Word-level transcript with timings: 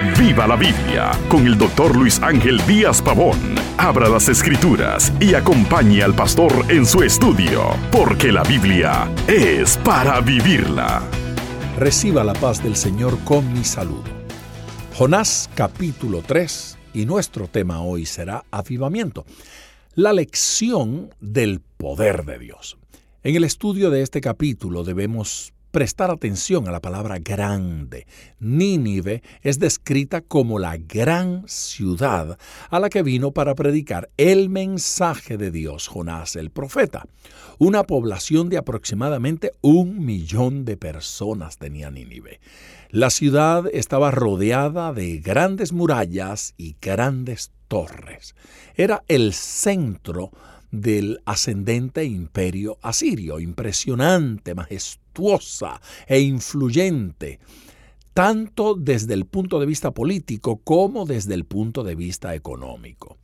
Viva 0.00 0.46
la 0.46 0.54
Biblia 0.54 1.10
con 1.28 1.44
el 1.44 1.58
doctor 1.58 1.96
Luis 1.96 2.22
Ángel 2.22 2.64
Díaz 2.68 3.02
Pavón. 3.02 3.36
Abra 3.78 4.08
las 4.08 4.28
escrituras 4.28 5.12
y 5.18 5.34
acompañe 5.34 6.04
al 6.04 6.14
pastor 6.14 6.52
en 6.68 6.86
su 6.86 7.02
estudio, 7.02 7.74
porque 7.90 8.30
la 8.30 8.44
Biblia 8.44 9.12
es 9.26 9.76
para 9.78 10.20
vivirla. 10.20 11.02
Reciba 11.76 12.22
la 12.22 12.34
paz 12.34 12.62
del 12.62 12.76
Señor 12.76 13.18
con 13.24 13.52
mi 13.52 13.64
saludo. 13.64 14.04
Jonás 14.94 15.50
capítulo 15.56 16.22
3 16.24 16.78
y 16.94 17.04
nuestro 17.04 17.48
tema 17.48 17.82
hoy 17.82 18.06
será 18.06 18.44
avivamiento. 18.52 19.26
La 19.96 20.12
lección 20.12 21.12
del 21.20 21.58
poder 21.58 22.24
de 22.24 22.38
Dios. 22.38 22.78
En 23.24 23.34
el 23.34 23.42
estudio 23.42 23.90
de 23.90 24.02
este 24.02 24.20
capítulo 24.20 24.84
debemos 24.84 25.52
prestar 25.70 26.10
atención 26.10 26.68
a 26.68 26.70
la 26.70 26.80
palabra 26.80 27.18
grande. 27.18 28.06
Nínive 28.40 29.22
es 29.42 29.58
descrita 29.58 30.20
como 30.20 30.58
la 30.58 30.76
gran 30.76 31.44
ciudad 31.46 32.38
a 32.70 32.80
la 32.80 32.88
que 32.88 33.02
vino 33.02 33.32
para 33.32 33.54
predicar 33.54 34.10
el 34.16 34.48
mensaje 34.48 35.36
de 35.36 35.50
Dios 35.50 35.88
Jonás 35.88 36.36
el 36.36 36.50
profeta. 36.50 37.06
Una 37.58 37.84
población 37.84 38.48
de 38.48 38.58
aproximadamente 38.58 39.52
un 39.60 40.04
millón 40.04 40.64
de 40.64 40.76
personas 40.76 41.58
tenía 41.58 41.90
Nínive. 41.90 42.40
La 42.90 43.10
ciudad 43.10 43.64
estaba 43.72 44.10
rodeada 44.10 44.92
de 44.92 45.18
grandes 45.18 45.72
murallas 45.72 46.54
y 46.56 46.76
grandes 46.80 47.50
torres. 47.68 48.34
Era 48.74 49.02
el 49.08 49.34
centro 49.34 50.30
del 50.70 51.20
ascendente 51.24 52.04
imperio 52.04 52.78
asirio, 52.82 53.40
impresionante, 53.40 54.54
e 56.06 56.20
influyente, 56.20 57.40
tanto 58.14 58.74
desde 58.74 59.14
el 59.14 59.26
punto 59.26 59.60
de 59.60 59.66
vista 59.66 59.92
político 59.92 60.60
como 60.64 61.06
desde 61.06 61.34
el 61.34 61.44
punto 61.44 61.84
de 61.84 61.94
vista 61.94 62.34
económico. 62.34 63.18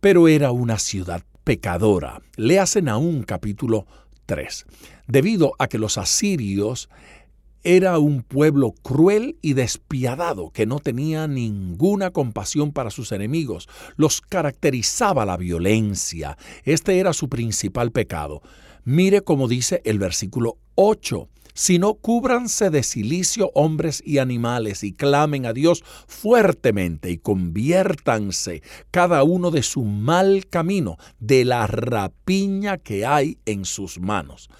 Pero 0.00 0.28
era 0.28 0.52
una 0.52 0.78
ciudad 0.78 1.22
pecadora. 1.44 2.22
Le 2.36 2.58
hacen 2.58 2.88
aún 2.88 3.22
capítulo 3.22 3.86
3, 4.26 4.66
debido 5.06 5.54
a 5.58 5.68
que 5.68 5.78
los 5.78 5.98
asirios 5.98 6.88
era 7.64 7.98
un 7.98 8.22
pueblo 8.22 8.72
cruel 8.82 9.38
y 9.40 9.54
despiadado 9.54 10.50
que 10.50 10.66
no 10.66 10.80
tenía 10.80 11.26
ninguna 11.26 12.10
compasión 12.10 12.72
para 12.72 12.90
sus 12.90 13.10
enemigos. 13.10 13.68
Los 13.96 14.20
caracterizaba 14.20 15.24
la 15.24 15.38
violencia. 15.38 16.36
Este 16.64 16.98
era 16.98 17.14
su 17.14 17.30
principal 17.30 17.90
pecado. 17.90 18.42
Mire 18.86 19.22
cómo 19.22 19.48
dice 19.48 19.80
el 19.86 19.98
versículo 19.98 20.58
8. 20.74 21.30
Si 21.54 21.78
no 21.78 21.94
cúbranse 21.94 22.68
de 22.68 22.82
silicio 22.82 23.50
hombres 23.54 24.02
y 24.04 24.18
animales 24.18 24.84
y 24.84 24.92
clamen 24.92 25.46
a 25.46 25.54
Dios 25.54 25.82
fuertemente 26.06 27.10
y 27.10 27.16
conviértanse 27.16 28.62
cada 28.90 29.22
uno 29.22 29.50
de 29.50 29.62
su 29.62 29.84
mal 29.84 30.46
camino, 30.50 30.98
de 31.18 31.46
la 31.46 31.66
rapiña 31.66 32.76
que 32.76 33.06
hay 33.06 33.38
en 33.46 33.64
sus 33.64 33.98
manos. 34.00 34.50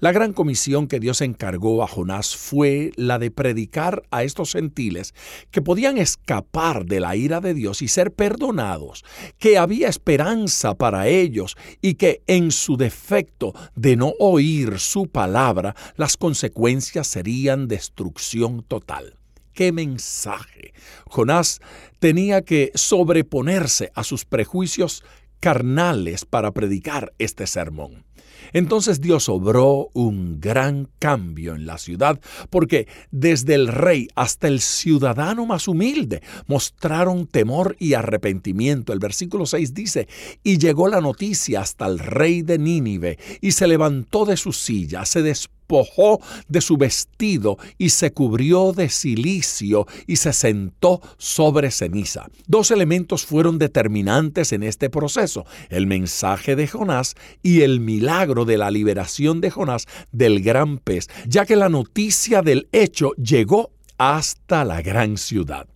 La 0.00 0.12
gran 0.12 0.32
comisión 0.32 0.86
que 0.86 1.00
Dios 1.00 1.20
encargó 1.22 1.82
a 1.82 1.88
Jonás 1.88 2.36
fue 2.36 2.92
la 2.94 3.18
de 3.18 3.32
predicar 3.32 4.04
a 4.12 4.22
estos 4.22 4.52
gentiles 4.52 5.12
que 5.50 5.60
podían 5.60 5.98
escapar 5.98 6.86
de 6.86 7.00
la 7.00 7.16
ira 7.16 7.40
de 7.40 7.52
Dios 7.52 7.82
y 7.82 7.88
ser 7.88 8.12
perdonados, 8.12 9.04
que 9.38 9.58
había 9.58 9.88
esperanza 9.88 10.74
para 10.74 11.08
ellos 11.08 11.56
y 11.82 11.94
que 11.94 12.22
en 12.28 12.52
su 12.52 12.76
defecto 12.76 13.54
de 13.74 13.96
no 13.96 14.12
oír 14.20 14.78
su 14.78 15.08
palabra, 15.08 15.74
las 15.96 16.16
consecuencias 16.16 17.08
serían 17.08 17.66
destrucción 17.66 18.62
total. 18.62 19.18
¡Qué 19.52 19.72
mensaje! 19.72 20.74
Jonás 21.06 21.60
tenía 21.98 22.42
que 22.42 22.70
sobreponerse 22.76 23.90
a 23.96 24.04
sus 24.04 24.24
prejuicios 24.24 25.02
carnales 25.40 26.24
para 26.24 26.52
predicar 26.52 27.12
este 27.18 27.46
sermón. 27.46 28.04
Entonces 28.52 29.00
Dios 29.00 29.28
obró 29.28 29.90
un 29.92 30.40
gran 30.40 30.88
cambio 30.98 31.54
en 31.54 31.66
la 31.66 31.78
ciudad, 31.78 32.20
porque 32.50 32.88
desde 33.10 33.54
el 33.54 33.68
rey 33.68 34.08
hasta 34.14 34.48
el 34.48 34.60
ciudadano 34.60 35.46
más 35.46 35.68
humilde 35.68 36.22
mostraron 36.46 37.26
temor 37.26 37.76
y 37.78 37.94
arrepentimiento. 37.94 38.92
El 38.92 38.98
versículo 38.98 39.46
6 39.46 39.74
dice, 39.74 40.08
y 40.42 40.58
llegó 40.58 40.88
la 40.88 41.00
noticia 41.00 41.60
hasta 41.60 41.86
el 41.86 41.98
rey 41.98 42.42
de 42.42 42.58
Nínive, 42.58 43.18
y 43.40 43.52
se 43.52 43.66
levantó 43.66 44.24
de 44.24 44.36
su 44.36 44.52
silla, 44.52 45.04
se 45.04 45.22
despojó 45.22 45.57
despojó 45.68 46.20
de 46.48 46.60
su 46.62 46.78
vestido 46.78 47.58
y 47.76 47.90
se 47.90 48.12
cubrió 48.12 48.72
de 48.72 48.88
silicio 48.88 49.86
y 50.06 50.16
se 50.16 50.32
sentó 50.32 51.02
sobre 51.18 51.70
ceniza. 51.70 52.28
Dos 52.46 52.70
elementos 52.70 53.26
fueron 53.26 53.58
determinantes 53.58 54.52
en 54.52 54.62
este 54.62 54.88
proceso, 54.88 55.44
el 55.68 55.86
mensaje 55.86 56.56
de 56.56 56.66
Jonás 56.66 57.16
y 57.42 57.62
el 57.62 57.80
milagro 57.80 58.46
de 58.46 58.56
la 58.56 58.70
liberación 58.70 59.42
de 59.42 59.50
Jonás 59.50 59.86
del 60.10 60.40
gran 60.42 60.78
pez, 60.78 61.08
ya 61.26 61.44
que 61.44 61.56
la 61.56 61.68
noticia 61.68 62.40
del 62.40 62.68
hecho 62.72 63.12
llegó 63.16 63.70
hasta 63.98 64.64
la 64.64 64.80
gran 64.80 65.18
ciudad. 65.18 65.68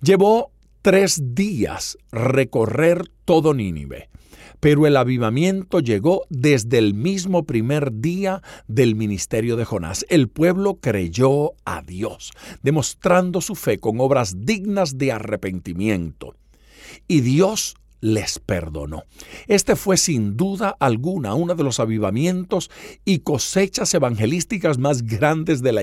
Llevó 0.00 0.52
tres 0.80 1.34
días 1.34 1.98
recorrer 2.12 3.02
todo 3.26 3.52
Nínive. 3.52 4.08
Pero 4.60 4.86
el 4.86 4.96
avivamiento 4.96 5.80
llegó 5.80 6.22
desde 6.30 6.78
el 6.78 6.94
mismo 6.94 7.44
primer 7.44 8.00
día 8.00 8.42
del 8.66 8.94
ministerio 8.94 9.56
de 9.56 9.64
Jonás. 9.64 10.04
El 10.08 10.28
pueblo 10.28 10.78
creyó 10.80 11.52
a 11.64 11.82
Dios, 11.82 12.32
demostrando 12.62 13.40
su 13.40 13.54
fe 13.54 13.78
con 13.78 14.00
obras 14.00 14.44
dignas 14.44 14.98
de 14.98 15.12
arrepentimiento. 15.12 16.34
Y 17.06 17.20
Dios 17.20 17.76
les 18.00 18.38
perdonó. 18.38 19.04
Este 19.46 19.76
fue 19.76 19.96
sin 19.96 20.36
duda 20.36 20.76
alguna 20.78 21.34
uno 21.34 21.54
de 21.54 21.64
los 21.64 21.80
avivamientos 21.80 22.70
y 23.04 23.20
cosechas 23.20 23.92
evangelísticas 23.94 24.78
más 24.78 25.02
grandes 25.02 25.62
de 25.62 25.72
la 25.72 25.82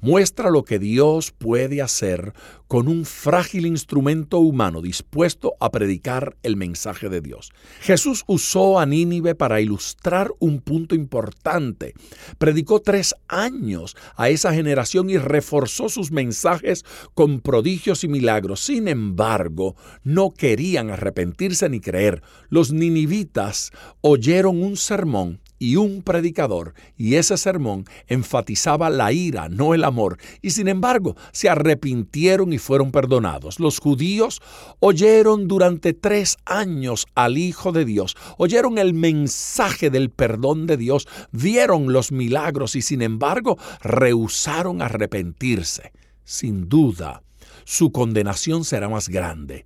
muestra 0.00 0.50
lo 0.50 0.64
que 0.64 0.78
Dios 0.78 1.32
puede 1.32 1.82
hacer 1.82 2.32
con 2.66 2.88
un 2.88 3.04
frágil 3.04 3.66
instrumento 3.66 4.38
humano 4.38 4.80
dispuesto 4.80 5.54
a 5.60 5.70
predicar 5.70 6.36
el 6.42 6.56
mensaje 6.56 7.10
de 7.10 7.20
Dios. 7.20 7.52
Jesús 7.80 8.24
usó 8.26 8.78
a 8.78 8.86
Nínive 8.86 9.34
para 9.34 9.60
ilustrar 9.60 10.32
un 10.38 10.60
punto 10.60 10.94
importante. 10.94 11.92
Predicó 12.38 12.80
tres 12.80 13.14
años 13.28 13.94
a 14.16 14.30
esa 14.30 14.54
generación 14.54 15.10
y 15.10 15.18
reforzó 15.18 15.90
sus 15.90 16.10
mensajes 16.10 16.84
con 17.12 17.40
prodigios 17.40 18.04
y 18.04 18.08
milagros. 18.08 18.60
Sin 18.60 18.88
embargo, 18.88 19.76
no 20.02 20.32
querían 20.32 20.88
arrepentirse 20.88 21.68
ni 21.68 21.80
creer. 21.80 22.22
Los 22.48 22.72
ninivitas 22.72 23.70
oyeron 24.00 24.62
un 24.62 24.78
sermón 24.78 25.41
y 25.62 25.76
un 25.76 26.02
predicador, 26.02 26.74
y 26.96 27.14
ese 27.14 27.36
sermón 27.36 27.84
enfatizaba 28.08 28.90
la 28.90 29.12
ira, 29.12 29.48
no 29.48 29.74
el 29.74 29.84
amor, 29.84 30.18
y 30.40 30.50
sin 30.50 30.66
embargo 30.66 31.14
se 31.30 31.48
arrepintieron 31.48 32.52
y 32.52 32.58
fueron 32.58 32.90
perdonados. 32.90 33.60
Los 33.60 33.78
judíos 33.78 34.42
oyeron 34.80 35.46
durante 35.46 35.92
tres 35.92 36.36
años 36.46 37.06
al 37.14 37.38
Hijo 37.38 37.70
de 37.70 37.84
Dios, 37.84 38.16
oyeron 38.38 38.76
el 38.76 38.92
mensaje 38.92 39.88
del 39.88 40.10
perdón 40.10 40.66
de 40.66 40.76
Dios, 40.76 41.06
vieron 41.30 41.92
los 41.92 42.10
milagros 42.10 42.74
y 42.74 42.82
sin 42.82 43.00
embargo 43.00 43.56
rehusaron 43.82 44.82
arrepentirse. 44.82 45.92
Sin 46.24 46.68
duda, 46.68 47.22
su 47.62 47.92
condenación 47.92 48.64
será 48.64 48.88
más 48.88 49.08
grande 49.08 49.64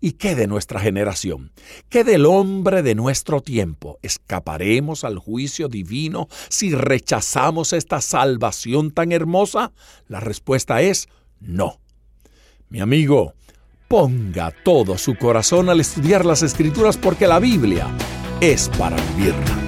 ¿Y 0.00 0.12
qué 0.12 0.34
de 0.34 0.46
nuestra 0.46 0.78
generación? 0.80 1.50
¿Qué 1.88 2.04
del 2.04 2.26
hombre 2.26 2.82
de 2.82 2.94
nuestro 2.94 3.40
tiempo? 3.40 3.98
¿Escaparemos 4.02 5.02
al 5.04 5.18
juicio 5.18 5.68
divino 5.68 6.28
si 6.48 6.74
rechazamos 6.74 7.72
esta 7.72 8.00
salvación 8.00 8.92
tan 8.92 9.10
hermosa? 9.10 9.72
La 10.06 10.20
respuesta 10.20 10.80
es 10.82 11.08
no. 11.40 11.80
Mi 12.68 12.80
amigo, 12.80 13.34
ponga 13.88 14.52
todo 14.64 14.98
su 14.98 15.16
corazón 15.16 15.68
al 15.68 15.80
estudiar 15.80 16.24
las 16.24 16.42
escrituras 16.42 16.96
porque 16.96 17.26
la 17.26 17.40
Biblia 17.40 17.88
es 18.40 18.68
para 18.78 18.96
vivirla. 19.16 19.67